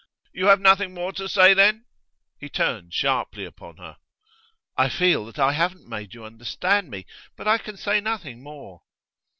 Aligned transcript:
'You 0.33 0.47
have 0.47 0.59
nothing 0.59 0.95
more 0.95 1.13
to 1.13 1.29
say, 1.29 1.53
then?' 1.53 1.85
He 2.39 2.49
turned 2.49 2.91
sharply 2.91 3.45
upon 3.45 3.77
her. 3.77 3.97
'I 4.75 4.89
feel 4.89 5.25
that 5.25 5.37
I 5.37 5.51
haven't 5.51 5.87
made 5.87 6.15
you 6.15 6.25
understand 6.25 6.89
me, 6.89 7.05
but 7.37 7.47
I 7.47 7.59
can 7.59 7.77
say 7.77 8.01
nothing 8.01 8.41
more. 8.41 8.81